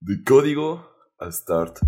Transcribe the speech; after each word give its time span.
De 0.00 0.22
código 0.22 0.88
a 1.18 1.26
startup. 1.26 1.82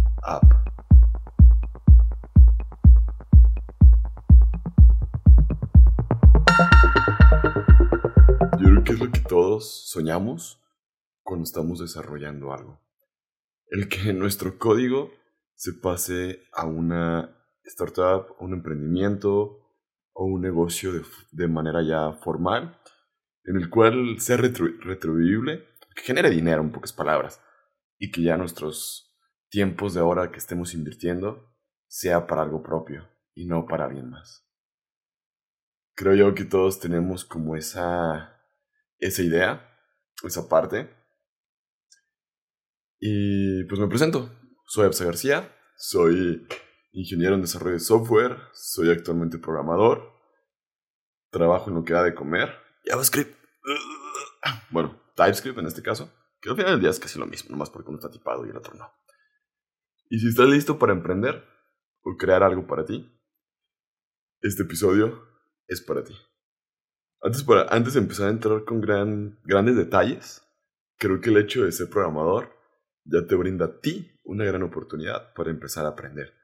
Yo 8.58 8.66
creo 8.66 8.84
que 8.84 8.92
es 8.94 8.98
lo 8.98 9.12
que 9.12 9.20
todos 9.20 9.88
soñamos 9.88 10.60
cuando 11.22 11.44
estamos 11.44 11.78
desarrollando 11.78 12.52
algo. 12.52 12.80
El 13.68 13.88
que 13.88 14.12
nuestro 14.12 14.58
código 14.58 15.12
se 15.54 15.74
pase 15.74 16.48
a 16.52 16.66
una 16.66 17.46
startup, 17.62 18.34
a 18.40 18.44
un 18.44 18.54
emprendimiento 18.54 19.68
o 20.12 20.24
un 20.24 20.40
negocio 20.40 20.90
de, 21.30 21.46
manera 21.46 21.80
ya 21.82 22.12
formal, 22.14 22.76
en 23.44 23.56
el 23.56 23.70
cual 23.70 24.16
sea 24.18 24.36
retribuible, 24.36 25.64
que 25.94 26.02
genere 26.02 26.30
dinero 26.30 26.60
en 26.60 26.72
pocas 26.72 26.92
palabras 26.92 27.40
y 28.00 28.10
que 28.10 28.22
ya 28.22 28.36
nuestros 28.36 29.14
tiempos 29.50 29.94
de 29.94 30.00
hora 30.00 30.32
que 30.32 30.38
estemos 30.38 30.74
invirtiendo 30.74 31.54
sea 31.86 32.26
para 32.26 32.42
algo 32.42 32.62
propio 32.62 33.08
y 33.34 33.46
no 33.46 33.66
para 33.66 33.84
alguien 33.84 34.08
más. 34.10 34.48
Creo 35.94 36.14
yo 36.14 36.34
que 36.34 36.44
todos 36.44 36.80
tenemos 36.80 37.26
como 37.26 37.56
esa, 37.56 38.42
esa 38.98 39.22
idea, 39.22 39.70
esa 40.24 40.48
parte. 40.48 40.90
Y 42.98 43.64
pues 43.64 43.78
me 43.78 43.86
presento. 43.86 44.34
Soy 44.66 44.86
Absa 44.86 45.04
García, 45.04 45.54
soy 45.76 46.46
ingeniero 46.92 47.34
en 47.34 47.42
desarrollo 47.42 47.74
de 47.74 47.80
software, 47.80 48.38
soy 48.54 48.90
actualmente 48.90 49.38
programador, 49.38 50.10
trabajo 51.30 51.68
en 51.68 51.76
lo 51.76 51.84
que 51.84 51.92
da 51.92 52.02
de 52.02 52.14
comer, 52.14 52.56
JavaScript, 52.84 53.36
bueno, 54.70 55.00
TypeScript 55.16 55.58
en 55.58 55.66
este 55.66 55.82
caso, 55.82 56.12
que 56.40 56.50
al 56.50 56.56
final 56.56 56.72
del 56.72 56.80
día 56.80 56.90
es 56.90 57.00
casi 57.00 57.18
lo 57.18 57.26
mismo, 57.26 57.50
nomás 57.50 57.70
porque 57.70 57.90
uno 57.90 57.98
está 57.98 58.10
tipado 58.10 58.46
y 58.46 58.50
el 58.50 58.56
otro 58.56 58.74
no. 58.74 58.90
Y 60.08 60.18
si 60.18 60.28
estás 60.28 60.48
listo 60.48 60.78
para 60.78 60.92
emprender 60.92 61.44
o 62.02 62.16
crear 62.16 62.42
algo 62.42 62.66
para 62.66 62.84
ti, 62.84 63.16
este 64.40 64.62
episodio 64.62 65.22
es 65.66 65.82
para 65.82 66.02
ti. 66.02 66.16
Antes, 67.22 67.42
para, 67.44 67.66
antes 67.74 67.94
de 67.94 68.00
empezar 68.00 68.28
a 68.28 68.30
entrar 68.30 68.64
con 68.64 68.80
gran, 68.80 69.38
grandes 69.44 69.76
detalles, 69.76 70.42
creo 70.96 71.20
que 71.20 71.30
el 71.30 71.36
hecho 71.36 71.64
de 71.64 71.72
ser 71.72 71.90
programador 71.90 72.50
ya 73.04 73.26
te 73.26 73.34
brinda 73.34 73.66
a 73.66 73.80
ti 73.80 74.10
una 74.24 74.44
gran 74.44 74.62
oportunidad 74.62 75.34
para 75.34 75.50
empezar 75.50 75.84
a 75.84 75.90
aprender, 75.90 76.34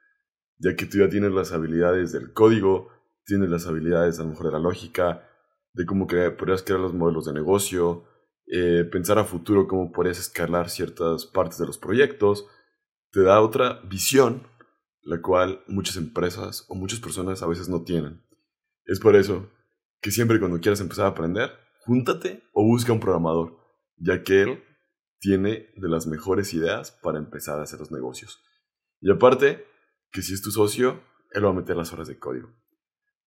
ya 0.57 0.75
que 0.75 0.85
tú 0.85 0.99
ya 0.99 1.09
tienes 1.09 1.31
las 1.31 1.51
habilidades 1.51 2.11
del 2.11 2.33
código, 2.33 2.91
tienes 3.25 3.49
las 3.49 3.65
habilidades 3.67 4.19
a 4.19 4.23
lo 4.23 4.29
mejor 4.29 4.47
de 4.47 4.51
la 4.51 4.59
lógica, 4.59 5.27
de 5.73 5.85
cómo 5.85 6.07
crear, 6.07 6.37
podrías 6.37 6.63
crear 6.63 6.79
los 6.79 6.93
modelos 6.93 7.25
de 7.25 7.33
negocio, 7.33 8.05
eh, 8.49 8.85
pensar 8.89 9.19
a 9.19 9.25
futuro 9.25 9.67
cómo 9.67 9.91
podrías 9.91 10.19
escalar 10.19 10.69
ciertas 10.69 11.25
partes 11.25 11.57
de 11.57 11.65
los 11.65 11.77
proyectos, 11.77 12.47
te 13.11 13.21
da 13.21 13.41
otra 13.41 13.81
visión, 13.83 14.47
la 15.01 15.21
cual 15.21 15.63
muchas 15.67 15.97
empresas 15.97 16.65
o 16.69 16.75
muchas 16.75 16.99
personas 16.99 17.43
a 17.43 17.47
veces 17.47 17.67
no 17.67 17.83
tienen. 17.83 18.23
Es 18.85 18.99
por 18.99 19.17
eso 19.17 19.49
que 20.01 20.11
siempre 20.11 20.39
cuando 20.39 20.61
quieras 20.61 20.79
empezar 20.79 21.05
a 21.05 21.09
aprender, 21.09 21.51
júntate 21.85 22.43
o 22.53 22.63
busca 22.63 22.93
un 22.93 23.01
programador, 23.01 23.57
ya 23.97 24.23
que 24.23 24.43
él 24.43 24.63
tiene 25.19 25.73
de 25.75 25.89
las 25.89 26.07
mejores 26.07 26.53
ideas 26.53 26.91
para 26.91 27.17
empezar 27.17 27.59
a 27.59 27.63
hacer 27.63 27.79
los 27.79 27.91
negocios. 27.91 28.41
Y 29.01 29.11
aparte, 29.11 29.65
que 30.11 30.21
si 30.21 30.33
es 30.33 30.41
tu 30.41 30.51
socio, 30.51 31.01
él 31.31 31.45
va 31.45 31.49
a 31.49 31.53
meter 31.53 31.75
las 31.75 31.91
horas 31.91 32.07
de 32.07 32.17
código. 32.17 32.49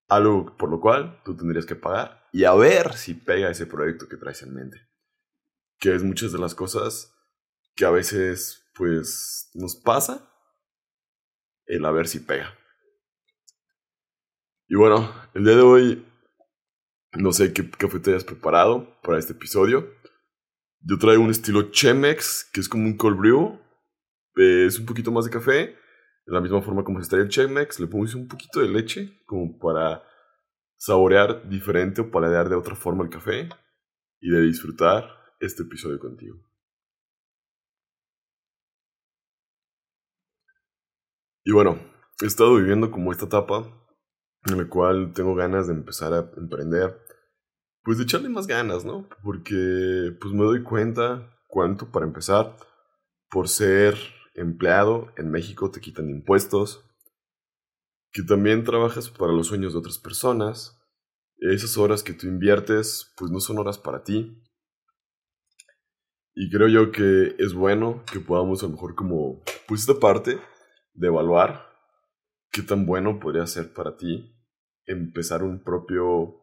Algo 0.09 0.57
por 0.57 0.71
lo 0.71 0.81
cual 0.81 1.21
tú 1.25 1.37
tendrías 1.37 1.67
que 1.67 1.77
pagar 1.77 2.27
y 2.33 2.45
a 2.45 2.55
ver 2.55 2.95
si 2.95 3.15
pega 3.15 3.51
ese 3.51 3.67
proyecto 3.67 4.09
que 4.09 4.17
traes 4.17 4.43
en 4.43 4.55
mente 4.55 4.90
que 5.81 5.95
es 5.95 6.05
muchas 6.05 6.31
de 6.31 6.39
las 6.39 6.55
cosas 6.55 7.17
que 7.75 7.87
a 7.87 7.91
veces 7.91 8.71
pues 8.75 9.51
nos 9.55 9.75
pasa 9.75 10.31
el 11.67 11.85
a 11.85 11.91
ver 11.91 12.07
si 12.07 12.21
pega. 12.21 12.55
Y 14.69 14.77
bueno, 14.77 15.13
el 15.35 15.45
día 15.45 15.57
de 15.57 15.63
hoy 15.63 16.07
no 17.15 17.33
sé 17.33 17.53
qué 17.53 17.69
café 17.71 17.99
te 17.99 18.11
hayas 18.11 18.25
preparado 18.25 19.01
para 19.03 19.19
este 19.19 19.33
episodio. 19.33 19.89
Yo 20.81 20.99
traigo 20.99 21.23
un 21.23 21.31
estilo 21.31 21.71
Chemex, 21.71 22.49
que 22.53 22.61
es 22.61 22.69
como 22.69 22.85
un 22.85 22.97
cold 22.97 23.19
brew. 23.19 23.59
es 24.37 24.79
un 24.79 24.87
poquito 24.87 25.11
más 25.11 25.25
de 25.25 25.31
café. 25.31 25.77
De 26.27 26.35
la 26.35 26.41
misma 26.41 26.63
forma 26.63 26.85
como 26.85 26.99
se 26.99 27.05
estaría 27.05 27.25
el 27.25 27.31
Chemex, 27.31 27.81
le 27.81 27.87
pongo 27.87 28.07
un 28.15 28.29
poquito 28.29 28.61
de 28.61 28.69
leche 28.69 29.23
como 29.27 29.59
para 29.59 30.05
saborear 30.77 31.49
diferente 31.49 32.01
o 32.01 32.11
paladear 32.11 32.49
de 32.49 32.55
otra 32.55 32.77
forma 32.77 33.03
el 33.03 33.11
café 33.11 33.49
y 34.21 34.31
de 34.31 34.43
disfrutar 34.43 35.20
este 35.41 35.63
episodio 35.63 35.99
contigo. 35.99 36.37
Y 41.45 41.53
bueno, 41.53 41.81
he 42.23 42.27
estado 42.27 42.55
viviendo 42.57 42.91
como 42.91 43.13
esta 43.13 43.25
etapa 43.25 43.77
en 44.47 44.59
la 44.59 44.69
cual 44.69 45.13
tengo 45.15 45.35
ganas 45.35 45.67
de 45.67 45.75
empezar 45.75 46.13
a 46.13 46.31
emprender, 46.37 46.99
pues 47.83 47.99
de 47.99 48.05
echarle 48.05 48.29
más 48.29 48.47
ganas, 48.47 48.85
¿no? 48.85 49.09
Porque 49.23 50.17
pues 50.21 50.33
me 50.35 50.45
doy 50.45 50.63
cuenta 50.63 51.37
cuánto 51.49 51.91
para 51.91 52.07
empezar, 52.07 52.57
por 53.31 53.49
ser 53.49 53.97
empleado 54.35 55.13
en 55.17 55.31
México 55.31 55.71
te 55.71 55.81
quitan 55.81 56.09
impuestos, 56.11 56.85
que 58.13 58.23
también 58.23 58.65
trabajas 58.65 59.11
para 59.11 59.33
los 59.33 59.49
sueños 59.49 59.73
de 59.73 59.79
otras 59.79 59.99
personas, 59.99 60.79
esas 61.39 61.79
horas 61.79 62.03
que 62.03 62.13
tú 62.13 62.27
inviertes 62.27 63.13
pues 63.17 63.31
no 63.31 63.41
son 63.41 63.59
horas 63.59 63.79
para 63.79 64.03
ti, 64.03 64.43
y 66.35 66.51
creo 66.51 66.69
yo 66.69 66.93
que 66.93 67.35
es 67.39 67.55
bueno 67.55 68.05
que 68.11 68.21
podamos 68.21 68.63
a 68.63 68.67
lo 68.67 68.73
mejor 68.73 68.95
como, 68.95 69.43
pues 69.67 69.81
esta 69.81 69.99
parte 69.99 70.39
de 70.95 71.07
evaluar 71.07 71.67
qué 72.51 72.63
tan 72.63 72.87
bueno 72.87 73.21
podría 73.21 73.47
ser 73.47 73.73
para 73.73 73.97
ti 73.97 74.37
empezar 74.87 75.43
un 75.43 75.63
propio 75.63 76.41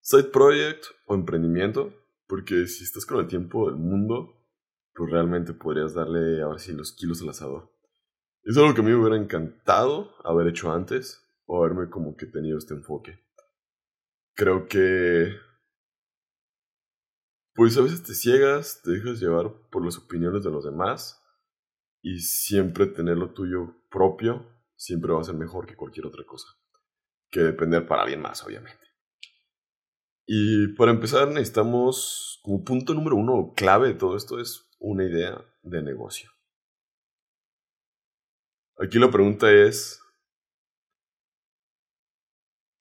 side 0.00 0.24
project 0.24 0.84
o 1.06 1.14
emprendimiento, 1.14 1.92
porque 2.26 2.66
si 2.66 2.84
estás 2.84 3.06
con 3.06 3.20
el 3.20 3.26
tiempo 3.26 3.70
del 3.70 3.78
mundo, 3.78 4.44
pues 4.94 5.10
realmente 5.10 5.54
podrías 5.54 5.94
darle 5.94 6.42
a 6.42 6.48
ver 6.48 6.60
si 6.60 6.72
los 6.72 6.92
kilos 6.92 7.22
al 7.22 7.30
asador. 7.30 7.70
Es 8.42 8.56
algo 8.58 8.74
que 8.74 8.80
a 8.82 8.84
mí 8.84 8.90
me 8.90 8.96
hubiera 8.96 9.16
encantado 9.16 10.10
haber 10.24 10.48
hecho 10.48 10.70
antes 10.70 11.26
o 11.46 11.58
haberme 11.62 11.88
como 11.88 12.16
que 12.16 12.26
tenido 12.26 12.58
este 12.58 12.74
enfoque. 12.74 13.18
Creo 14.34 14.66
que 14.66 15.34
pues 17.54 17.76
a 17.78 17.82
veces 17.82 18.02
te 18.02 18.14
ciegas, 18.14 18.82
te 18.82 18.90
dejas 18.90 19.20
llevar 19.20 19.52
por 19.70 19.84
las 19.84 19.96
opiniones 19.96 20.42
de 20.42 20.50
los 20.50 20.64
demás 20.64 21.22
y 22.02 22.18
siempre 22.18 22.86
tener 22.86 23.16
lo 23.16 23.32
tuyo 23.32 23.76
propio 23.90 24.46
siempre 24.76 25.12
va 25.12 25.20
a 25.20 25.24
ser 25.24 25.36
mejor 25.36 25.66
que 25.66 25.76
cualquier 25.76 26.06
otra 26.06 26.24
cosa. 26.24 26.48
Que 27.30 27.40
depender 27.40 27.86
para 27.86 28.02
alguien 28.02 28.20
más, 28.20 28.44
obviamente. 28.44 28.84
Y 30.26 30.68
para 30.74 30.90
empezar 30.90 31.28
necesitamos, 31.28 32.40
como 32.42 32.64
punto 32.64 32.94
número 32.94 33.16
uno, 33.16 33.52
clave 33.54 33.88
de 33.88 33.94
todo 33.94 34.16
esto, 34.16 34.40
es 34.40 34.68
una 34.78 35.04
idea 35.04 35.44
de 35.62 35.82
negocio. 35.82 36.30
Aquí 38.78 38.98
la 38.98 39.10
pregunta 39.10 39.52
es, 39.52 40.00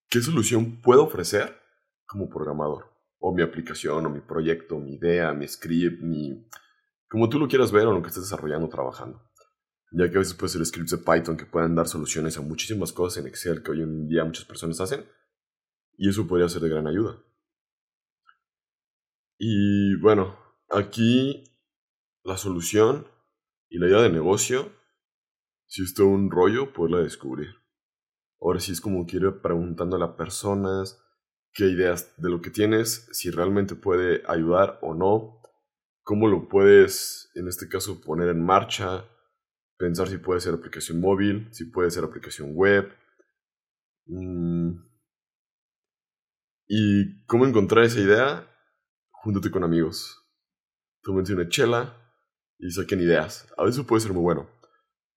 ¿qué 0.09 0.19
solución 0.21 0.81
puedo 0.81 1.03
ofrecer 1.03 1.61
como 2.05 2.29
programador? 2.29 2.92
O 3.25 3.33
mi 3.33 3.41
aplicación, 3.41 4.05
o 4.05 4.09
mi 4.09 4.19
proyecto, 4.19 4.77
mi 4.77 4.95
idea, 4.95 5.31
mi 5.33 5.47
script, 5.47 6.01
mi... 6.01 6.45
como 7.07 7.29
tú 7.29 7.39
lo 7.39 7.47
quieras 7.47 7.71
ver 7.71 7.87
o 7.87 7.93
lo 7.93 8.01
que 8.01 8.09
estés 8.09 8.23
desarrollando 8.23 8.67
trabajando. 8.67 9.21
Ya 9.93 10.09
que 10.09 10.17
a 10.17 10.19
veces 10.19 10.33
puede 10.33 10.51
ser 10.51 10.65
scripts 10.65 10.91
de 10.91 10.97
Python 10.97 11.37
que 11.37 11.45
puedan 11.45 11.73
dar 11.73 11.87
soluciones 11.87 12.37
a 12.37 12.41
muchísimas 12.41 12.91
cosas 12.91 13.23
en 13.23 13.27
Excel 13.27 13.63
que 13.63 13.71
hoy 13.71 13.81
en 13.81 14.09
día 14.09 14.25
muchas 14.25 14.43
personas 14.43 14.81
hacen. 14.81 15.05
Y 15.95 16.09
eso 16.09 16.27
podría 16.27 16.49
ser 16.49 16.63
de 16.63 16.69
gran 16.69 16.85
ayuda. 16.85 17.23
Y 19.37 19.95
bueno, 20.01 20.37
aquí 20.69 21.45
la 22.25 22.35
solución 22.35 23.07
y 23.69 23.77
la 23.77 23.87
idea 23.87 24.01
de 24.01 24.09
negocio, 24.09 24.69
si 25.65 25.83
es 25.83 25.97
un 25.97 26.29
rollo, 26.29 26.73
poderla 26.73 26.99
descubrir. 26.99 27.55
Ahora 28.41 28.59
sí 28.59 28.73
es 28.73 28.81
como 28.81 29.05
quiero 29.05 29.41
preguntando 29.41 29.95
a 29.95 29.99
las 29.99 30.17
personas, 30.17 31.02
qué 31.53 31.65
ideas 31.65 32.13
de 32.17 32.29
lo 32.29 32.41
que 32.41 32.49
tienes, 32.49 33.07
si 33.11 33.29
realmente 33.29 33.75
puede 33.75 34.23
ayudar 34.27 34.79
o 34.81 34.93
no, 34.93 35.41
cómo 36.03 36.27
lo 36.27 36.47
puedes, 36.47 37.31
en 37.35 37.47
este 37.47 37.67
caso, 37.69 38.01
poner 38.01 38.29
en 38.29 38.43
marcha, 38.43 39.05
pensar 39.77 40.07
si 40.07 40.17
puede 40.17 40.41
ser 40.41 40.53
aplicación 40.53 40.99
móvil, 40.99 41.47
si 41.51 41.65
puede 41.65 41.91
ser 41.91 42.03
aplicación 42.03 42.51
web. 42.55 42.91
Mm, 44.05 44.71
y 46.67 47.25
cómo 47.25 47.45
encontrar 47.45 47.85
esa 47.85 47.99
idea, 47.99 48.47
júntate 49.11 49.51
con 49.51 49.63
amigos. 49.63 50.19
Tómense 51.03 51.33
una 51.33 51.47
chela 51.47 51.95
y 52.57 52.71
saquen 52.71 53.01
ideas. 53.01 53.47
A 53.57 53.63
veces 53.63 53.85
puede 53.85 54.01
ser 54.01 54.13
muy 54.13 54.23
bueno. 54.23 54.49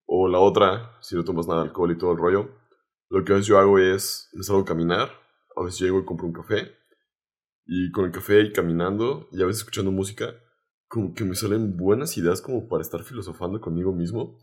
O 0.04 0.28
la 0.28 0.38
otra, 0.38 0.98
si 1.00 1.16
no 1.16 1.24
tomas 1.24 1.48
nada 1.48 1.62
de 1.62 1.68
alcohol 1.68 1.92
y 1.92 1.98
todo 1.98 2.12
el 2.12 2.18
rollo, 2.18 2.50
lo 3.08 3.24
que 3.24 3.32
a 3.32 3.36
veces 3.36 3.48
yo 3.48 3.58
hago 3.58 3.78
es, 3.78 4.28
me 4.34 4.42
salgo 4.42 4.62
a 4.62 4.66
caminar 4.66 5.25
a 5.56 5.64
veces 5.64 5.80
llego 5.80 6.00
y 6.00 6.04
compro 6.04 6.26
un 6.26 6.32
café. 6.32 6.72
Y 7.64 7.90
con 7.90 8.04
el 8.04 8.12
café 8.12 8.42
y 8.42 8.52
caminando, 8.52 9.28
y 9.32 9.42
a 9.42 9.46
veces 9.46 9.62
escuchando 9.62 9.90
música, 9.90 10.34
como 10.88 11.14
que 11.14 11.24
me 11.24 11.34
salen 11.34 11.76
buenas 11.76 12.16
ideas 12.16 12.40
como 12.40 12.68
para 12.68 12.82
estar 12.82 13.02
filosofando 13.02 13.60
conmigo 13.60 13.92
mismo. 13.92 14.38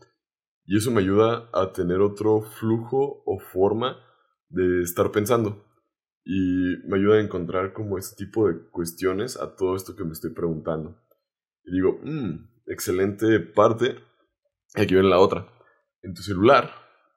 Y 0.66 0.76
eso 0.76 0.90
me 0.90 1.00
ayuda 1.00 1.48
a 1.52 1.72
tener 1.72 2.00
otro 2.00 2.42
flujo 2.42 3.22
o 3.24 3.38
forma 3.38 3.96
de 4.48 4.82
estar 4.82 5.10
pensando. 5.10 5.64
Y 6.24 6.76
me 6.86 6.98
ayuda 6.98 7.16
a 7.16 7.20
encontrar 7.20 7.72
como 7.72 7.98
ese 7.98 8.16
tipo 8.16 8.48
de 8.48 8.68
cuestiones 8.70 9.38
a 9.38 9.56
todo 9.56 9.76
esto 9.76 9.94
que 9.94 10.04
me 10.04 10.12
estoy 10.12 10.32
preguntando. 10.32 11.00
Y 11.64 11.72
digo, 11.72 11.98
mmm, 12.02 12.48
excelente 12.66 13.40
parte. 13.40 13.96
Aquí 14.74 14.94
viene 14.94 15.08
la 15.08 15.20
otra. 15.20 15.46
En 16.02 16.14
tu 16.14 16.22
celular 16.22 16.70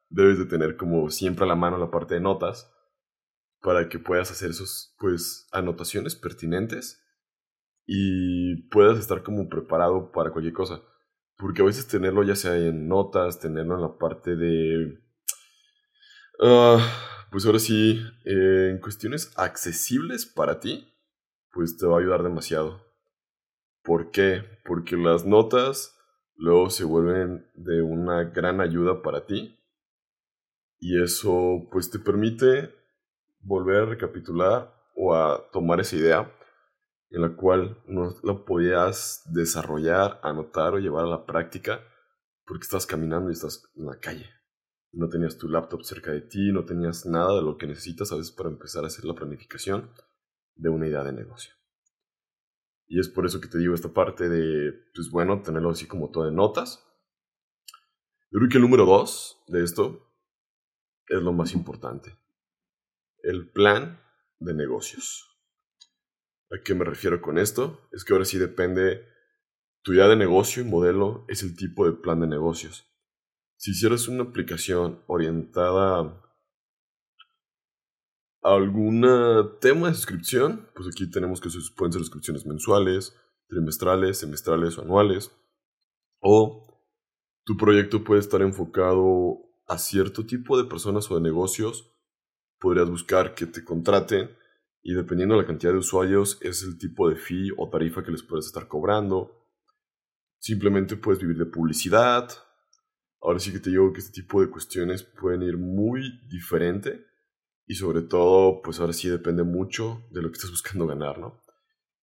debes 0.09 0.37
de 0.39 0.45
tener 0.45 0.77
como 0.77 1.09
siempre 1.09 1.45
a 1.45 1.47
la 1.47 1.55
mano 1.55 1.77
la 1.77 1.91
parte 1.91 2.15
de 2.15 2.21
notas 2.21 2.73
para 3.61 3.89
que 3.89 3.99
puedas 3.99 4.31
hacer 4.31 4.51
esos, 4.51 4.95
pues, 4.99 5.47
anotaciones 5.51 6.15
pertinentes 6.15 7.03
y 7.85 8.67
puedas 8.69 8.99
estar 8.99 9.23
como 9.23 9.49
preparado 9.49 10.11
para 10.11 10.31
cualquier 10.31 10.53
cosa. 10.53 10.81
Porque 11.37 11.61
a 11.61 11.65
veces 11.65 11.87
tenerlo 11.87 12.23
ya 12.23 12.35
sea 12.35 12.57
en 12.57 12.87
notas, 12.87 13.39
tenerlo 13.39 13.75
en 13.75 13.81
la 13.81 13.97
parte 13.97 14.35
de... 14.35 14.99
Ah, 16.39 16.77
pues 17.31 17.45
ahora 17.45 17.59
sí, 17.59 18.01
eh, 18.25 18.69
en 18.71 18.79
cuestiones 18.79 19.33
accesibles 19.37 20.25
para 20.25 20.59
ti, 20.59 20.93
pues 21.51 21.77
te 21.77 21.85
va 21.85 21.97
a 21.97 21.99
ayudar 21.99 22.23
demasiado. 22.23 22.85
¿Por 23.83 24.11
qué? 24.11 24.43
Porque 24.65 24.97
las 24.97 25.25
notas 25.25 25.97
luego 26.35 26.69
se 26.69 26.83
vuelven 26.83 27.49
de 27.55 27.81
una 27.81 28.25
gran 28.25 28.61
ayuda 28.61 29.01
para 29.01 29.25
ti. 29.25 29.57
Y 30.79 31.01
eso 31.01 31.67
pues 31.71 31.89
te 31.89 31.99
permite 31.99 32.75
volver 33.47 33.83
a 33.83 33.85
recapitular 33.85 34.73
o 34.95 35.15
a 35.15 35.49
tomar 35.51 35.79
esa 35.79 35.95
idea 35.95 36.33
en 37.09 37.21
la 37.21 37.35
cual 37.35 37.81
no 37.87 38.13
la 38.23 38.43
podías 38.43 39.23
desarrollar, 39.31 40.19
anotar 40.21 40.73
o 40.73 40.79
llevar 40.79 41.05
a 41.05 41.09
la 41.09 41.25
práctica 41.25 41.81
porque 42.45 42.63
estás 42.63 42.85
caminando 42.85 43.29
y 43.29 43.33
estás 43.33 43.63
en 43.75 43.85
la 43.85 43.99
calle. 43.99 44.29
No 44.91 45.07
tenías 45.07 45.37
tu 45.37 45.47
laptop 45.47 45.83
cerca 45.83 46.11
de 46.11 46.21
ti, 46.21 46.51
no 46.51 46.65
tenías 46.65 47.05
nada 47.05 47.35
de 47.35 47.41
lo 47.41 47.57
que 47.57 47.67
necesitas 47.67 48.11
a 48.11 48.15
veces 48.15 48.31
para 48.31 48.49
empezar 48.49 48.83
a 48.83 48.87
hacer 48.87 49.05
la 49.05 49.15
planificación 49.15 49.91
de 50.55 50.69
una 50.69 50.87
idea 50.87 51.03
de 51.03 51.13
negocio. 51.13 51.53
Y 52.87 52.99
es 52.99 53.09
por 53.09 53.25
eso 53.25 53.39
que 53.39 53.47
te 53.47 53.57
digo 53.57 53.73
esta 53.73 53.93
parte 53.93 54.29
de, 54.29 54.73
pues 54.93 55.09
bueno, 55.11 55.41
tenerlo 55.41 55.69
así 55.69 55.87
como 55.87 56.09
todo 56.09 56.25
de 56.25 56.31
notas. 56.31 56.83
Yo 58.31 58.39
creo 58.39 58.49
que 58.49 58.57
el 58.57 58.63
número 58.63 58.85
dos 58.85 59.43
de 59.47 59.63
esto 59.63 60.09
es 61.07 61.21
lo 61.21 61.31
más 61.33 61.53
importante. 61.53 62.17
El 63.27 63.51
plan 63.51 63.99
de 64.39 64.53
negocios. 64.53 65.37
¿A 66.49 66.63
qué 66.63 66.73
me 66.73 66.85
refiero 66.85 67.21
con 67.21 67.37
esto? 67.37 67.89
Es 67.91 68.05
que 68.05 68.13
ahora 68.13 68.23
sí 68.23 68.37
depende 68.37 69.05
tu 69.81 69.91
idea 69.91 70.07
de 70.07 70.15
negocio 70.15 70.63
y 70.63 70.65
modelo 70.65 71.25
es 71.27 71.43
el 71.43 71.57
tipo 71.57 71.85
de 71.85 71.91
plan 71.91 72.21
de 72.21 72.27
negocios. 72.27 72.89
Si 73.57 73.71
hicieras 73.71 74.07
una 74.07 74.23
aplicación 74.23 75.03
orientada 75.07 76.23
a 78.43 78.53
algún 78.55 79.05
tema 79.59 79.89
de 79.89 79.95
suscripción, 79.95 80.69
pues 80.73 80.87
aquí 80.87 81.11
tenemos 81.11 81.41
que 81.41 81.49
pueden 81.75 81.91
ser 81.91 82.03
suscripciones 82.03 82.45
mensuales, 82.45 83.13
trimestrales, 83.49 84.19
semestrales 84.19 84.77
o 84.77 84.83
anuales. 84.83 85.37
O 86.21 86.81
tu 87.43 87.57
proyecto 87.57 88.05
puede 88.05 88.21
estar 88.21 88.41
enfocado 88.41 89.37
a 89.67 89.77
cierto 89.77 90.25
tipo 90.25 90.57
de 90.57 90.63
personas 90.63 91.11
o 91.11 91.15
de 91.15 91.21
negocios. 91.21 91.93
Podrías 92.59 92.89
buscar 92.89 93.35
que 93.35 93.45
te 93.45 93.63
contraten 93.63 94.29
y 94.81 94.93
dependiendo 94.93 95.35
de 95.35 95.41
la 95.41 95.47
cantidad 95.47 95.73
de 95.73 95.79
usuarios 95.79 96.37
es 96.41 96.63
el 96.63 96.77
tipo 96.77 97.09
de 97.09 97.15
fee 97.15 97.51
o 97.57 97.69
tarifa 97.69 98.03
que 98.03 98.11
les 98.11 98.23
puedes 98.23 98.45
estar 98.45 98.67
cobrando. 98.67 99.45
Simplemente 100.39 100.95
puedes 100.95 101.19
vivir 101.19 101.37
de 101.37 101.45
publicidad. 101.45 102.29
Ahora 103.21 103.39
sí 103.39 103.51
que 103.51 103.59
te 103.59 103.69
digo 103.69 103.91
que 103.91 103.99
este 103.99 104.21
tipo 104.21 104.41
de 104.41 104.49
cuestiones 104.49 105.03
pueden 105.03 105.41
ir 105.41 105.57
muy 105.57 106.21
diferente 106.27 107.05
y 107.65 107.75
sobre 107.75 108.01
todo, 108.01 108.61
pues 108.61 108.79
ahora 108.79 108.93
sí 108.93 109.09
depende 109.09 109.43
mucho 109.43 110.07
de 110.11 110.21
lo 110.21 110.29
que 110.29 110.35
estés 110.35 110.51
buscando 110.51 110.87
ganar, 110.87 111.19
¿no? 111.19 111.41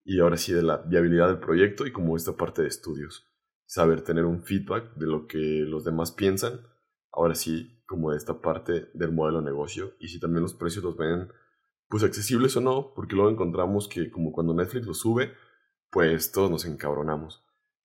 Y 0.04 0.20
ahora 0.20 0.36
sí 0.36 0.52
de 0.52 0.62
la 0.62 0.76
viabilidad 0.76 1.28
del 1.28 1.38
proyecto 1.38 1.86
y 1.86 1.92
como 1.92 2.16
esta 2.16 2.36
parte 2.36 2.60
de 2.60 2.68
estudios. 2.68 3.26
Saber 3.64 4.02
tener 4.02 4.26
un 4.26 4.42
feedback 4.42 4.94
de 4.96 5.06
lo 5.06 5.26
que 5.26 5.38
los 5.38 5.84
demás 5.84 6.12
piensan. 6.12 6.60
Ahora 7.14 7.34
sí, 7.34 7.80
como 7.86 8.10
de 8.10 8.16
esta 8.16 8.40
parte 8.40 8.90
del 8.92 9.12
modelo 9.12 9.38
de 9.38 9.44
negocio. 9.44 9.94
Y 10.00 10.08
si 10.08 10.18
también 10.18 10.42
los 10.42 10.54
precios 10.54 10.84
los 10.84 10.96
ven 10.96 11.28
pues 11.88 12.02
accesibles 12.02 12.56
o 12.56 12.60
no, 12.60 12.92
porque 12.94 13.14
luego 13.14 13.30
encontramos 13.30 13.88
que 13.88 14.10
como 14.10 14.32
cuando 14.32 14.52
Netflix 14.52 14.86
lo 14.86 14.94
sube, 14.94 15.32
pues 15.90 16.32
todos 16.32 16.50
nos 16.50 16.64
encabronamos. 16.64 17.44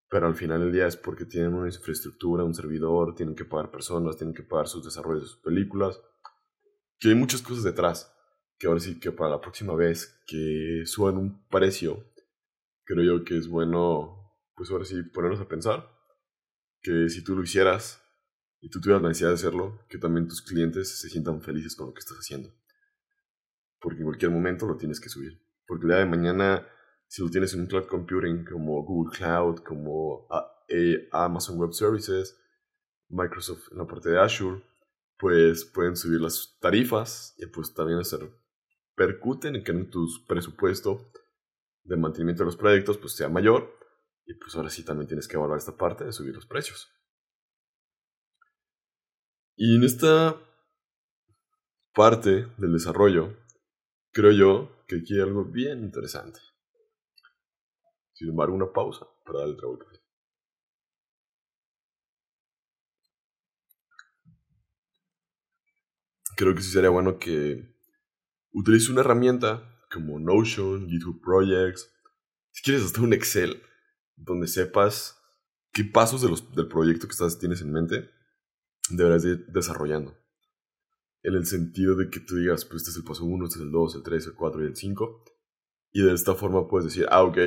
Pero 0.09 0.25
al 0.25 0.35
final 0.35 0.61
del 0.61 0.71
día 0.71 0.87
es 0.87 0.97
porque 0.97 1.25
tienen 1.25 1.53
una 1.53 1.67
infraestructura, 1.67 2.43
un 2.43 2.55
servidor, 2.55 3.13
tienen 3.13 3.35
que 3.35 3.45
pagar 3.45 3.69
personas, 3.69 4.17
tienen 4.17 4.33
que 4.33 4.41
pagar 4.41 4.67
sus 4.67 4.83
desarrollos 4.83 5.21
de 5.21 5.27
sus 5.27 5.41
películas, 5.41 6.01
que 6.97 7.09
hay 7.09 7.15
muchas 7.15 7.43
cosas 7.43 7.63
detrás, 7.63 8.11
que 8.57 8.65
ahora 8.65 8.79
sí 8.79 8.99
que 8.99 9.11
para 9.11 9.29
la 9.29 9.41
próxima 9.41 9.75
vez 9.75 10.19
que 10.25 10.81
suban 10.85 11.17
un 11.17 11.47
precio, 11.47 12.03
creo 12.85 13.03
yo 13.19 13.23
que 13.23 13.37
es 13.37 13.47
bueno, 13.47 14.33
pues 14.55 14.71
ahora 14.71 14.85
sí 14.85 15.03
ponernos 15.03 15.39
a 15.39 15.47
pensar 15.47 15.87
que 16.81 17.09
si 17.09 17.23
tú 17.23 17.35
lo 17.35 17.43
hicieras 17.43 18.01
y 18.61 18.69
tú 18.69 18.79
tuvieras 18.81 19.01
la 19.01 19.09
necesidad 19.09 19.29
de 19.29 19.35
hacerlo, 19.35 19.85
que 19.89 19.97
también 19.97 20.27
tus 20.27 20.41
clientes 20.41 20.99
se 20.99 21.09
sientan 21.09 21.41
felices 21.41 21.75
con 21.75 21.87
lo 21.87 21.93
que 21.93 21.99
estás 21.99 22.17
haciendo 22.17 22.53
porque 23.79 23.99
en 23.99 24.05
cualquier 24.05 24.31
momento 24.31 24.67
lo 24.67 24.77
tienes 24.77 24.99
que 24.99 25.09
subir. 25.09 25.41
Porque 25.65 25.83
el 25.83 25.89
día 25.89 25.99
de 25.99 26.05
mañana, 26.05 26.67
si 27.07 27.21
lo 27.21 27.29
tienes 27.29 27.53
en 27.53 27.61
un 27.61 27.67
cloud 27.67 27.85
computing 27.85 28.45
como 28.45 28.83
Google 28.83 29.17
Cloud, 29.17 29.59
como 29.59 30.27
Amazon 31.11 31.57
Web 31.57 31.73
Services, 31.73 32.37
Microsoft 33.07 33.71
en 33.71 33.77
la 33.77 33.87
parte 33.87 34.09
de 34.09 34.19
Azure, 34.19 34.63
pues 35.17 35.65
pueden 35.65 35.95
subir 35.95 36.21
las 36.21 36.57
tarifas 36.59 37.35
y 37.37 37.45
pues 37.47 37.73
también 37.73 37.99
hacer 37.99 38.29
percuten 38.95 39.55
en 39.55 39.63
que 39.63 39.73
tu 39.85 40.07
presupuesto 40.27 41.11
de 41.83 41.95
mantenimiento 41.95 42.43
de 42.43 42.47
los 42.47 42.57
proyectos 42.57 42.97
pues 42.97 43.13
sea 43.13 43.29
mayor 43.29 43.73
y 44.25 44.33
pues 44.33 44.55
ahora 44.55 44.69
sí 44.69 44.83
también 44.83 45.07
tienes 45.07 45.27
que 45.27 45.37
evaluar 45.37 45.57
esta 45.57 45.77
parte 45.77 46.03
de 46.03 46.11
subir 46.11 46.35
los 46.35 46.45
precios. 46.45 46.91
Y 49.61 49.75
en 49.75 49.83
esta 49.83 50.41
parte 51.93 52.47
del 52.57 52.71
desarrollo 52.71 53.35
creo 54.13 54.31
yo 54.31 54.85
que 54.87 54.99
aquí 54.99 55.15
hay 55.15 55.19
algo 55.19 55.43
bien 55.43 55.83
interesante. 55.83 56.39
Sin 58.13 58.29
embargo, 58.29 58.55
una 58.55 58.71
pausa 58.71 59.05
para 59.25 59.39
darle 59.39 59.55
trago 59.55 59.77
café. 59.79 59.99
Creo 66.37 66.55
que 66.55 66.61
sí 66.61 66.71
sería 66.71 66.89
bueno 66.89 67.19
que 67.19 67.75
utilices 68.53 68.87
una 68.87 69.01
herramienta 69.01 69.77
como 69.91 70.19
Notion, 70.19 70.87
GitHub 70.87 71.19
Projects, 71.19 71.93
si 72.51 72.63
quieres 72.63 72.85
hasta 72.85 73.01
un 73.01 73.11
Excel, 73.11 73.61
donde 74.15 74.47
sepas 74.47 75.21
qué 75.73 75.83
pasos 75.83 76.21
de 76.21 76.29
los, 76.29 76.49
del 76.55 76.69
proyecto 76.69 77.07
que 77.07 77.11
estás, 77.11 77.37
tienes 77.37 77.59
en 77.59 77.73
mente 77.73 78.18
deberás 78.89 79.25
ir 79.25 79.45
desarrollando 79.47 80.19
en 81.23 81.35
el 81.35 81.45
sentido 81.45 81.95
de 81.95 82.09
que 82.09 82.19
tú 82.19 82.35
digas, 82.35 82.65
pues 82.65 82.81
este 82.81 82.91
es 82.91 82.97
el 82.97 83.03
paso 83.03 83.25
1, 83.25 83.45
este 83.45 83.59
es 83.59 83.65
el 83.65 83.71
2, 83.71 83.95
el 83.95 84.03
3, 84.03 84.27
el 84.27 84.35
4 84.35 84.63
y 84.63 84.67
el 84.67 84.75
5. 84.75 85.23
Y 85.91 86.03
de 86.03 86.13
esta 86.13 86.35
forma 86.35 86.67
puedes 86.67 86.85
decir, 86.85 87.07
ah, 87.09 87.23
ok, 87.23 87.37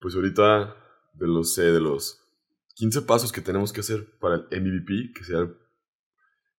pues 0.00 0.14
ahorita 0.14 0.76
de 1.14 1.26
los, 1.26 1.56
de 1.56 1.80
los 1.80 2.20
15 2.74 3.02
pasos 3.02 3.32
que 3.32 3.40
tenemos 3.40 3.72
que 3.72 3.80
hacer 3.80 4.18
para 4.18 4.46
el 4.50 4.62
MVP, 4.62 5.12
que 5.14 5.24
sea 5.24 5.40
el 5.40 5.56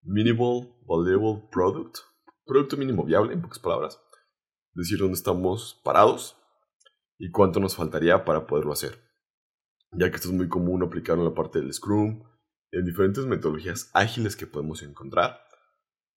Minimal 0.02 0.74
Valuable 0.88 1.48
Product, 1.52 1.98
producto 2.46 2.78
mínimo 2.78 3.04
viable, 3.04 3.34
en 3.34 3.42
pocas 3.42 3.60
palabras, 3.60 4.02
decir 4.74 4.98
dónde 4.98 5.16
estamos 5.16 5.80
parados 5.84 6.38
y 7.18 7.30
cuánto 7.30 7.60
nos 7.60 7.76
faltaría 7.76 8.24
para 8.24 8.48
poderlo 8.48 8.72
hacer. 8.72 9.04
Ya 9.92 10.10
que 10.10 10.16
esto 10.16 10.30
es 10.30 10.34
muy 10.34 10.48
común 10.48 10.82
aplicarlo 10.82 11.24
en 11.24 11.30
la 11.30 11.36
parte 11.36 11.60
del 11.60 11.74
Scrum, 11.74 12.24
en 12.72 12.86
diferentes 12.86 13.26
metodologías 13.26 13.90
ágiles 13.94 14.36
que 14.36 14.48
podemos 14.48 14.84
encontrar 14.84 15.40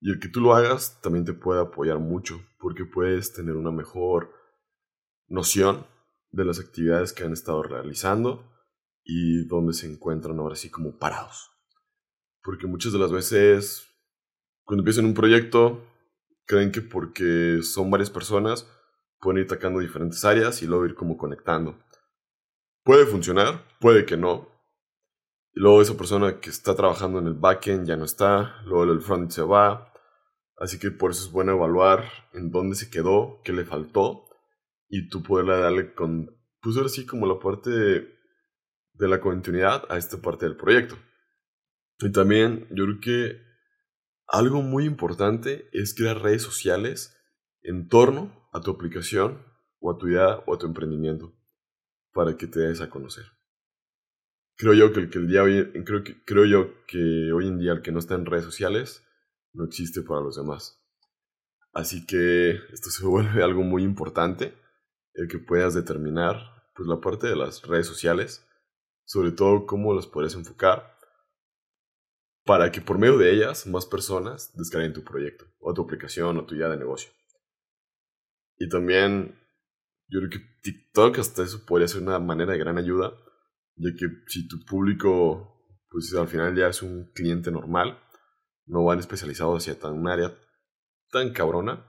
y 0.00 0.11
el 0.11 0.19
que 0.19 0.28
tú 0.28 0.40
lo 0.40 0.54
hagas 0.54 1.00
también 1.02 1.25
te 1.25 1.35
puede 1.35 1.61
apoyar 1.61 1.99
mucho, 1.99 2.40
porque 2.59 2.85
puedes 2.87 3.35
tener 3.35 3.57
una 3.57 3.71
mejor 3.71 4.33
noción 5.28 5.87
de 6.30 6.45
las 6.45 6.59
actividades 6.59 7.12
que 7.12 7.25
han 7.25 7.33
estado 7.33 7.62
realizando 7.62 8.50
y 9.04 9.47
dónde 9.47 9.75
se 9.75 9.87
encuentran 9.87 10.38
ahora 10.38 10.57
sí 10.57 10.71
como 10.71 10.99
parados. 10.99 11.50
Porque 12.42 12.66
muchas 12.66 12.92
de 12.92 12.99
las 12.99 13.12
veces, 13.12 13.87
cuando 14.64 14.80
empiezan 14.80 15.04
un 15.04 15.14
proyecto, 15.14 15.85
creen 16.47 16.73
que 16.73 16.80
porque 16.80 17.61
son 17.62 17.90
varias 17.90 18.09
personas, 18.09 18.66
pueden 19.21 19.40
ir 19.40 19.45
atacando 19.45 19.80
diferentes 19.80 20.25
áreas 20.25 20.62
y 20.62 20.66
luego 20.66 20.87
ir 20.87 20.95
como 20.95 21.19
conectando. 21.19 21.78
Puede 22.85 23.04
funcionar, 23.04 23.66
puede 23.80 24.07
que 24.07 24.16
no. 24.16 24.49
Y 25.52 25.61
luego 25.61 25.83
esa 25.83 25.97
persona 25.97 26.40
que 26.40 26.50
está 26.50 26.75
trabajando 26.75 27.19
en 27.19 27.26
el 27.26 27.35
backend 27.35 27.87
ya 27.87 27.97
no 27.97 28.04
está, 28.04 28.62
luego 28.64 28.92
el 28.92 29.00
front 29.00 29.30
se 29.30 29.42
va, 29.42 29.90
Así 30.61 30.78
que 30.78 30.90
por 30.90 31.11
eso 31.11 31.25
es 31.25 31.33
bueno 31.33 31.52
evaluar 31.52 32.04
en 32.35 32.50
dónde 32.50 32.76
se 32.76 32.90
quedó, 32.90 33.40
qué 33.45 33.54
le 33.54 33.64
faltó, 33.64 34.26
y 34.88 35.09
tú 35.09 35.23
poderle 35.23 35.59
darle 35.59 35.95
con, 35.95 36.37
pues 36.61 36.76
ahora 36.76 36.90
sí, 36.90 37.07
como 37.07 37.26
la 37.26 37.38
parte 37.38 37.71
de 37.71 39.09
la 39.09 39.23
continuidad 39.23 39.85
a 39.88 39.97
esta 39.97 40.19
parte 40.21 40.45
del 40.45 40.59
proyecto. 40.59 40.97
Y 42.00 42.12
también 42.12 42.69
yo 42.73 42.85
creo 42.85 43.00
que 43.00 43.42
algo 44.26 44.61
muy 44.61 44.85
importante 44.85 45.71
es 45.73 45.95
crear 45.95 46.21
redes 46.21 46.42
sociales 46.42 47.16
en 47.62 47.88
torno 47.88 48.47
a 48.52 48.61
tu 48.61 48.71
aplicación 48.71 49.42
o 49.80 49.90
a 49.90 49.97
tu 49.97 50.09
idea 50.09 50.40
o 50.47 50.54
a 50.54 50.59
tu 50.59 50.66
emprendimiento 50.66 51.33
para 52.12 52.37
que 52.37 52.47
te 52.47 52.61
des 52.61 52.83
a 52.83 52.90
conocer. 52.90 53.25
Creo 54.61 54.75
yo 54.75 54.93
que 54.93 55.00
el, 55.00 55.09
que 55.09 55.19
el 55.19 55.26
día 55.26 55.43
hoy, 55.43 55.73
creo, 55.87 56.05
creo 56.26 56.45
yo 56.45 56.85
que 56.87 57.33
hoy 57.33 57.49
en 57.49 57.59
día 57.59 57.73
el 57.73 57.81
que 57.81 57.93
no 57.93 57.99
está 57.99 58.14
en 58.14 58.26
redes 58.26 58.45
sociales 58.45 59.02
no 59.55 59.64
existe 59.64 60.02
para 60.02 60.21
los 60.21 60.37
demás. 60.37 60.79
Así 61.73 62.05
que 62.05 62.50
esto 62.71 62.90
se 62.90 63.07
vuelve 63.07 63.43
algo 63.43 63.62
muy 63.62 63.83
importante, 63.83 64.55
el 65.14 65.29
que 65.29 65.38
puedas 65.38 65.73
determinar 65.73 66.37
pues, 66.76 66.87
la 66.87 67.00
parte 67.00 67.26
de 67.26 67.37
las 67.37 67.62
redes 67.62 67.87
sociales, 67.87 68.47
sobre 69.07 69.33
todo 69.33 69.64
cómo 69.64 69.95
las 69.95 70.07
puedes 70.07 70.35
enfocar, 70.35 70.95
para 72.45 72.71
que 72.71 72.83
por 72.83 72.99
medio 72.99 73.17
de 73.17 73.33
ellas 73.33 73.67
más 73.67 73.87
personas 73.87 74.55
descarguen 74.59 74.93
tu 74.93 75.05
proyecto, 75.05 75.47
o 75.59 75.73
tu 75.73 75.81
aplicación, 75.81 76.37
o 76.37 76.45
tu 76.45 76.55
idea 76.55 76.69
de 76.69 76.76
negocio. 76.76 77.11
Y 78.59 78.69
también 78.69 79.40
yo 80.09 80.19
creo 80.19 80.31
que 80.31 80.61
TikTok 80.61 81.19
hasta 81.19 81.45
eso 81.45 81.64
podría 81.64 81.88
ser 81.88 82.02
una 82.02 82.19
manera 82.19 82.52
de 82.52 82.59
gran 82.59 82.76
ayuda, 82.76 83.14
ya 83.81 83.91
que 83.97 84.07
si 84.27 84.47
tu 84.47 84.65
público, 84.65 85.65
pues 85.89 86.15
al 86.15 86.29
final 86.29 86.55
ya 86.55 86.69
es 86.69 86.83
un 86.83 87.11
cliente 87.13 87.51
normal, 87.51 87.99
no 88.67 88.85
van 88.85 88.99
especializados 88.99 89.63
hacia 89.63 89.79
tan 89.79 89.95
un 89.95 90.09
área 90.09 90.37
tan 91.11 91.33
cabrona, 91.33 91.87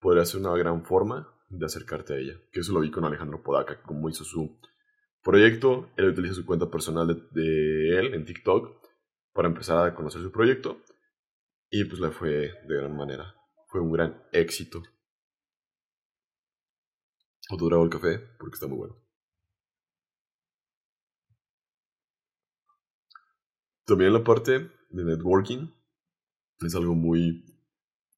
podría 0.00 0.24
ser 0.24 0.40
una 0.40 0.56
gran 0.56 0.84
forma 0.84 1.28
de 1.48 1.66
acercarte 1.66 2.14
a 2.14 2.16
ella. 2.16 2.34
Que 2.52 2.60
eso 2.60 2.72
lo 2.72 2.80
vi 2.80 2.90
con 2.90 3.04
Alejandro 3.04 3.42
Podaca, 3.42 3.82
como 3.82 4.08
hizo 4.08 4.24
su 4.24 4.58
proyecto. 5.22 5.90
Él 5.96 6.08
utiliza 6.08 6.34
su 6.34 6.46
cuenta 6.46 6.70
personal 6.70 7.06
de, 7.06 7.14
de 7.30 7.98
él 7.98 8.14
en 8.14 8.24
TikTok 8.24 8.80
para 9.32 9.48
empezar 9.48 9.86
a 9.86 9.94
conocer 9.94 10.22
su 10.22 10.32
proyecto. 10.32 10.82
Y 11.70 11.84
pues 11.84 12.00
le 12.00 12.10
fue 12.10 12.30
de 12.66 12.76
gran 12.76 12.96
manera. 12.96 13.34
Fue 13.68 13.80
un 13.80 13.92
gran 13.92 14.22
éxito. 14.32 14.82
Trago 17.48 17.84
el 17.84 17.90
café 17.90 18.18
porque 18.38 18.54
está 18.54 18.66
muy 18.66 18.78
bueno. 18.78 19.09
También 23.84 24.12
la 24.12 24.24
parte 24.24 24.70
de 24.90 25.04
networking 25.04 25.68
es 26.60 26.74
algo 26.74 26.94
muy 26.94 27.44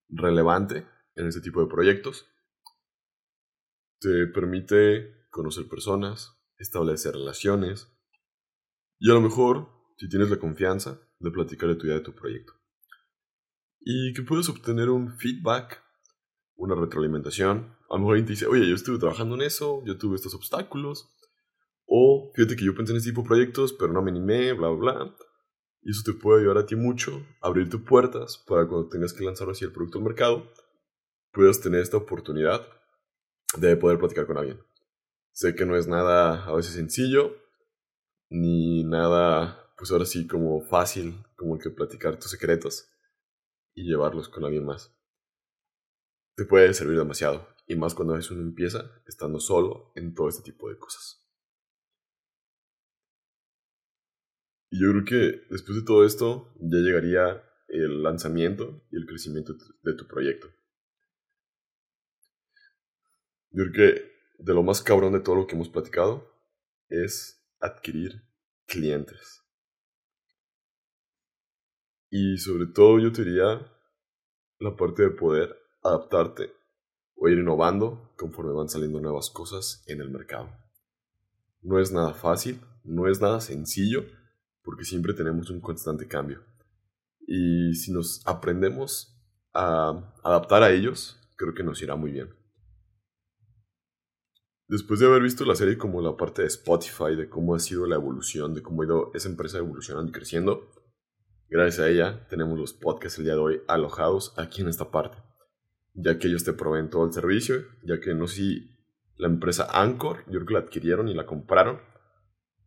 relevante 0.08 0.86
en 1.14 1.26
este 1.26 1.40
tipo 1.40 1.60
de 1.60 1.68
proyectos. 1.68 2.26
Te 4.00 4.26
permite 4.26 5.28
conocer 5.30 5.68
personas, 5.68 6.36
establecer 6.58 7.14
relaciones 7.14 7.88
y 9.04 9.10
a 9.10 9.14
lo 9.14 9.20
mejor, 9.20 9.68
si 9.96 10.08
tienes 10.08 10.30
la 10.30 10.38
confianza, 10.38 11.00
de 11.18 11.32
platicar 11.32 11.68
de 11.68 11.74
tu 11.74 11.86
idea 11.86 11.96
de 11.96 12.04
tu 12.04 12.14
proyecto. 12.14 12.52
Y 13.80 14.12
que 14.12 14.22
puedes 14.22 14.48
obtener 14.48 14.90
un 14.90 15.18
feedback, 15.18 15.82
una 16.54 16.76
retroalimentación. 16.76 17.76
A 17.90 17.94
lo 17.94 17.98
mejor 17.98 18.12
alguien 18.12 18.26
te 18.26 18.34
dice, 18.34 18.46
oye, 18.46 18.68
yo 18.68 18.76
estuve 18.76 19.00
trabajando 19.00 19.34
en 19.34 19.42
eso, 19.42 19.82
yo 19.84 19.98
tuve 19.98 20.14
estos 20.14 20.34
obstáculos. 20.34 21.12
O 21.84 22.30
fíjate 22.36 22.54
que 22.54 22.64
yo 22.64 22.76
pensé 22.76 22.92
en 22.92 22.98
este 22.98 23.10
tipo 23.10 23.22
de 23.22 23.28
proyectos, 23.28 23.72
pero 23.72 23.92
no 23.92 24.02
me 24.02 24.12
animé, 24.12 24.52
bla, 24.52 24.68
bla, 24.68 24.92
bla. 24.92 25.16
Y 25.82 25.90
eso 25.90 26.02
te 26.04 26.16
puede 26.16 26.40
ayudar 26.40 26.58
a 26.58 26.66
ti 26.66 26.76
mucho, 26.76 27.26
abrirte 27.40 27.76
puertas 27.78 28.38
para 28.38 28.66
cuando 28.68 28.88
tengas 28.88 29.12
que 29.12 29.24
lanzar 29.24 29.50
así 29.50 29.64
el 29.64 29.72
producto 29.72 29.98
al 29.98 30.04
mercado, 30.04 30.52
puedas 31.32 31.60
tener 31.60 31.80
esta 31.80 31.96
oportunidad 31.96 32.66
de 33.56 33.76
poder 33.76 33.98
platicar 33.98 34.26
con 34.26 34.38
alguien. 34.38 34.62
Sé 35.32 35.54
que 35.54 35.66
no 35.66 35.76
es 35.76 35.88
nada 35.88 36.44
a 36.44 36.54
veces 36.54 36.74
sencillo, 36.74 37.36
ni 38.28 38.84
nada, 38.84 39.74
pues 39.76 39.90
ahora 39.90 40.04
sí, 40.04 40.26
como 40.26 40.62
fácil, 40.62 41.22
como 41.36 41.58
que 41.58 41.70
platicar 41.70 42.18
tus 42.18 42.30
secretos 42.30 42.88
y 43.74 43.84
llevarlos 43.84 44.28
con 44.28 44.44
alguien 44.44 44.64
más. 44.64 44.94
Te 46.36 46.44
puede 46.44 46.72
servir 46.74 46.98
demasiado, 46.98 47.48
y 47.66 47.76
más 47.76 47.94
cuando 47.94 48.16
es 48.16 48.30
uno 48.30 48.42
empieza 48.42 49.02
estando 49.06 49.40
solo 49.40 49.92
en 49.96 50.14
todo 50.14 50.28
este 50.28 50.42
tipo 50.42 50.68
de 50.68 50.78
cosas. 50.78 51.21
Y 54.72 54.80
yo 54.80 54.90
creo 54.90 55.04
que 55.04 55.46
después 55.50 55.76
de 55.76 55.84
todo 55.84 56.06
esto 56.06 56.50
ya 56.58 56.78
llegaría 56.78 57.44
el 57.68 58.02
lanzamiento 58.02 58.82
y 58.90 58.96
el 58.96 59.04
crecimiento 59.04 59.52
de 59.82 59.92
tu 59.92 60.06
proyecto. 60.08 60.48
Yo 63.50 63.64
creo 63.64 63.72
que 63.72 64.12
de 64.38 64.54
lo 64.54 64.62
más 64.62 64.80
cabrón 64.80 65.12
de 65.12 65.20
todo 65.20 65.34
lo 65.36 65.46
que 65.46 65.56
hemos 65.56 65.68
platicado 65.68 66.26
es 66.88 67.46
adquirir 67.60 68.22
clientes. 68.64 69.42
Y 72.08 72.38
sobre 72.38 72.64
todo 72.72 72.98
yo 72.98 73.12
te 73.12 73.24
diría 73.24 73.60
la 74.58 74.74
parte 74.74 75.02
de 75.02 75.10
poder 75.10 75.54
adaptarte 75.82 76.50
o 77.16 77.28
ir 77.28 77.38
innovando 77.38 78.14
conforme 78.16 78.54
van 78.54 78.70
saliendo 78.70 79.00
nuevas 79.02 79.28
cosas 79.28 79.84
en 79.86 80.00
el 80.00 80.08
mercado. 80.08 80.48
No 81.60 81.78
es 81.78 81.92
nada 81.92 82.14
fácil, 82.14 82.58
no 82.84 83.06
es 83.06 83.20
nada 83.20 83.42
sencillo, 83.42 84.06
porque 84.62 84.84
siempre 84.84 85.14
tenemos 85.14 85.50
un 85.50 85.60
constante 85.60 86.08
cambio. 86.08 86.42
Y 87.26 87.74
si 87.74 87.92
nos 87.92 88.26
aprendemos 88.26 89.16
a 89.54 90.14
adaptar 90.24 90.62
a 90.62 90.70
ellos, 90.70 91.18
creo 91.36 91.54
que 91.54 91.62
nos 91.62 91.82
irá 91.82 91.96
muy 91.96 92.12
bien. 92.12 92.30
Después 94.68 95.00
de 95.00 95.06
haber 95.06 95.22
visto 95.22 95.44
la 95.44 95.54
serie 95.54 95.76
como 95.76 96.00
la 96.00 96.16
parte 96.16 96.42
de 96.42 96.48
Spotify, 96.48 97.14
de 97.16 97.28
cómo 97.28 97.54
ha 97.54 97.58
sido 97.58 97.86
la 97.86 97.96
evolución, 97.96 98.54
de 98.54 98.62
cómo 98.62 98.82
ha 98.82 98.86
ido 98.86 99.10
esa 99.12 99.28
empresa 99.28 99.58
evolucionando 99.58 100.08
y 100.08 100.12
creciendo, 100.12 100.70
gracias 101.50 101.80
a 101.80 101.90
ella 101.90 102.26
tenemos 102.28 102.58
los 102.58 102.72
podcasts 102.72 103.18
el 103.18 103.26
día 103.26 103.34
de 103.34 103.40
hoy 103.40 103.60
alojados 103.68 104.32
aquí 104.38 104.62
en 104.62 104.68
esta 104.68 104.90
parte, 104.90 105.18
ya 105.92 106.18
que 106.18 106.28
ellos 106.28 106.44
te 106.44 106.54
proveen 106.54 106.88
todo 106.88 107.04
el 107.04 107.12
servicio, 107.12 107.56
ya 107.82 108.00
que 108.00 108.14
no 108.14 108.26
sé 108.26 108.36
si 108.36 108.72
la 109.16 109.26
empresa 109.26 109.68
Anchor, 109.72 110.24
yo 110.26 110.32
creo 110.38 110.46
que 110.46 110.54
la 110.54 110.60
adquirieron 110.60 111.08
y 111.08 111.14
la 111.14 111.26
compraron, 111.26 111.78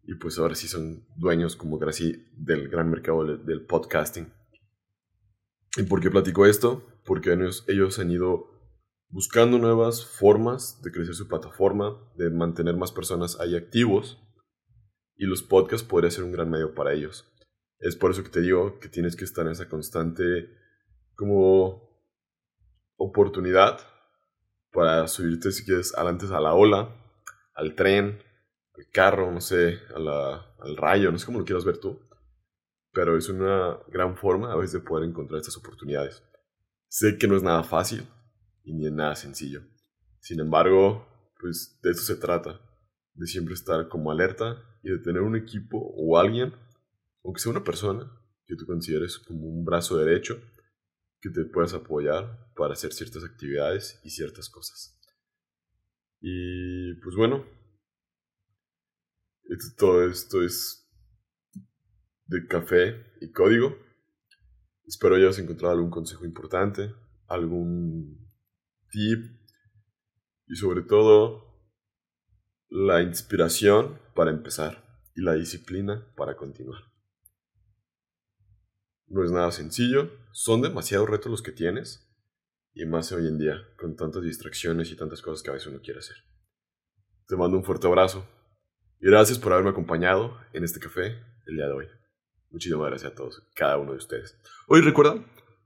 y 0.07 0.15
pues 0.15 0.37
ahora 0.37 0.55
sí 0.55 0.67
son 0.67 1.05
dueños 1.15 1.55
como 1.55 1.81
así 1.85 2.25
del 2.37 2.69
gran 2.69 2.89
mercado 2.89 3.37
del, 3.37 3.65
podcasting. 3.65 4.31
¿Y 5.77 5.83
por 5.83 6.01
qué 6.01 6.09
platico 6.09 6.45
esto? 6.45 6.85
Porque 7.03 7.33
ellos, 7.33 7.65
ellos 7.67 7.99
han 7.99 8.11
ido 8.11 8.47
buscando 9.09 9.57
nuevas 9.57 10.05
formas 10.05 10.81
de 10.81 10.91
crecer 10.91 11.15
su 11.15 11.27
plataforma, 11.27 11.97
de 12.15 12.29
mantener 12.29 12.75
más 12.75 12.91
personas 12.91 13.39
ahí 13.39 13.55
activos 13.55 14.21
y 15.17 15.25
los 15.25 15.43
podcasts 15.43 15.87
podría 15.87 16.11
ser 16.11 16.23
un 16.23 16.31
gran 16.31 16.49
medio 16.49 16.73
para 16.73 16.93
ellos. 16.93 17.31
Es 17.79 17.95
por 17.95 18.11
eso 18.11 18.23
que 18.23 18.29
te 18.29 18.41
digo 18.41 18.79
que 18.79 18.89
tienes 18.89 19.15
que 19.15 19.25
estar 19.25 19.45
en 19.45 19.51
esa 19.51 19.69
constante 19.69 20.49
como 21.15 21.85
oportunidad 22.97 23.79
para 24.71 25.07
subirte 25.07 25.51
si 25.51 25.65
quieres 25.65 25.95
adelante 25.95 26.25
a 26.31 26.39
la 26.39 26.53
ola, 26.53 26.95
al 27.53 27.75
tren, 27.75 28.19
al 28.77 28.89
carro, 28.91 29.31
no 29.31 29.41
sé, 29.41 29.79
al 29.93 30.77
rayo, 30.77 31.11
no 31.11 31.17
sé 31.17 31.25
cómo 31.25 31.39
lo 31.39 31.45
quieras 31.45 31.65
ver 31.65 31.77
tú. 31.77 31.99
Pero 32.91 33.17
es 33.17 33.29
una 33.29 33.77
gran 33.87 34.15
forma 34.15 34.51
a 34.51 34.55
veces 34.55 34.73
de 34.73 34.87
poder 34.87 35.07
encontrar 35.07 35.39
estas 35.39 35.57
oportunidades. 35.57 36.23
Sé 36.87 37.17
que 37.17 37.27
no 37.27 37.35
es 37.35 37.43
nada 37.43 37.63
fácil 37.63 38.07
y 38.63 38.73
ni 38.73 38.85
es 38.85 38.93
nada 38.93 39.15
sencillo. 39.15 39.61
Sin 40.19 40.39
embargo, 40.39 41.05
pues 41.39 41.79
de 41.83 41.91
eso 41.91 42.01
se 42.01 42.15
trata. 42.15 42.61
De 43.13 43.27
siempre 43.27 43.53
estar 43.53 43.87
como 43.87 44.11
alerta 44.11 44.63
y 44.83 44.89
de 44.89 44.99
tener 44.99 45.21
un 45.21 45.35
equipo 45.35 45.77
o 45.77 46.17
alguien, 46.17 46.53
aunque 47.23 47.39
sea 47.39 47.51
una 47.51 47.63
persona, 47.63 48.11
que 48.45 48.55
tú 48.55 48.65
consideres 48.65 49.17
como 49.19 49.47
un 49.47 49.65
brazo 49.65 49.97
derecho, 49.97 50.39
que 51.21 51.29
te 51.29 51.45
puedas 51.45 51.73
apoyar 51.73 52.51
para 52.55 52.73
hacer 52.73 52.93
ciertas 52.93 53.23
actividades 53.23 53.99
y 54.03 54.09
ciertas 54.09 54.49
cosas. 54.49 54.99
Y 56.21 56.93
pues 57.01 57.15
bueno, 57.15 57.45
todo 59.77 60.07
esto 60.07 60.43
es 60.43 60.89
de 62.25 62.47
café 62.47 63.05
y 63.21 63.31
código. 63.31 63.77
Espero 64.85 65.15
hayas 65.15 65.39
encontrado 65.39 65.73
algún 65.73 65.89
consejo 65.89 66.25
importante, 66.25 66.93
algún 67.27 68.31
tip 68.89 69.39
y 70.47 70.55
sobre 70.55 70.81
todo 70.81 71.43
la 72.69 73.01
inspiración 73.01 73.99
para 74.15 74.31
empezar 74.31 74.83
y 75.15 75.21
la 75.21 75.33
disciplina 75.33 76.11
para 76.15 76.35
continuar. 76.35 76.81
No 79.07 79.23
es 79.23 79.31
nada 79.31 79.51
sencillo, 79.51 80.11
son 80.31 80.61
demasiados 80.61 81.09
retos 81.09 81.31
los 81.31 81.41
que 81.41 81.51
tienes 81.51 82.11
y 82.73 82.85
más 82.85 83.11
hoy 83.11 83.27
en 83.27 83.37
día 83.37 83.61
con 83.77 83.95
tantas 83.95 84.23
distracciones 84.23 84.91
y 84.91 84.97
tantas 84.97 85.21
cosas 85.21 85.41
que 85.41 85.51
a 85.51 85.53
veces 85.53 85.67
uno 85.67 85.79
quiere 85.81 85.99
hacer. 85.99 86.17
Te 87.27 87.35
mando 87.35 87.57
un 87.57 87.63
fuerte 87.63 87.87
abrazo 87.87 88.27
gracias 89.05 89.37
por 89.37 89.53
haberme 89.53 89.69
acompañado 89.69 90.35
en 90.51 90.63
este 90.63 90.79
café 90.79 91.19
el 91.45 91.57
día 91.57 91.67
de 91.67 91.73
hoy. 91.73 91.85
Muchísimas 92.49 92.87
gracias 92.87 93.11
a 93.11 93.15
todos, 93.15 93.47
cada 93.53 93.77
uno 93.77 93.91
de 93.91 93.99
ustedes. 93.99 94.35
Hoy 94.67 94.81
recuerda 94.81 95.23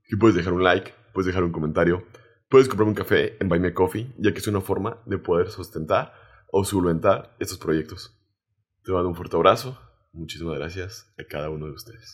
que 0.10 0.18
puedes 0.18 0.36
dejar 0.36 0.52
un 0.52 0.62
like, 0.62 0.94
puedes 1.14 1.28
dejar 1.28 1.46
un 1.46 1.54
comentario, 1.54 2.04
puedes 2.50 2.68
comprar 2.68 2.90
un 2.90 2.96
café 2.96 3.38
en 3.40 3.48
Buy 3.48 3.60
Me 3.60 3.74
Coffee, 3.74 4.14
ya 4.18 4.34
que 4.34 4.40
es 4.40 4.48
una 4.48 4.60
forma 4.60 5.02
de 5.06 5.20
poder 5.20 5.52
sustentar 5.52 6.14
o 6.52 6.66
solventar 6.66 7.38
estos 7.40 7.58
proyectos. 7.58 8.14
Te 8.84 8.92
mando 8.92 9.08
un 9.08 9.16
fuerte 9.16 9.38
abrazo. 9.38 9.80
Muchísimas 10.12 10.58
gracias 10.58 11.14
a 11.18 11.24
cada 11.24 11.50
uno 11.50 11.68
de 11.68 11.72
ustedes. 11.72 12.08